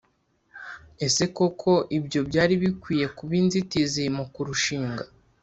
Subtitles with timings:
[1.05, 5.03] Ese koko ibyo byari bikwiye kuba inzitizi mu kurushinga